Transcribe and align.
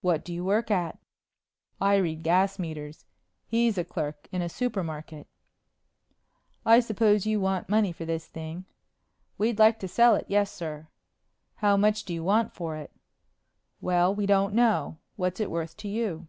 "What 0.00 0.24
do 0.24 0.32
you 0.32 0.42
work 0.42 0.70
at?" 0.70 0.98
"I 1.82 1.96
read 1.96 2.22
gas 2.22 2.58
meters. 2.58 3.04
He's 3.46 3.76
a 3.76 3.84
clerk 3.84 4.26
in 4.32 4.40
a 4.40 4.48
supermarket." 4.48 5.26
"I 6.64 6.80
suppose 6.80 7.26
you 7.26 7.40
want 7.40 7.68
money 7.68 7.92
for 7.92 8.06
this 8.06 8.26
thing." 8.26 8.64
"We'd 9.36 9.58
like 9.58 9.78
to 9.80 9.86
sell 9.86 10.14
it, 10.14 10.24
yes, 10.28 10.50
sir." 10.50 10.88
"How 11.56 11.76
much 11.76 12.04
do 12.04 12.14
you 12.14 12.24
want 12.24 12.54
for 12.54 12.74
it?" 12.76 12.90
"Well, 13.82 14.14
we 14.14 14.24
don't 14.24 14.54
know. 14.54 14.96
What's 15.16 15.40
it 15.40 15.50
worth 15.50 15.76
to 15.76 15.88
you?" 15.88 16.28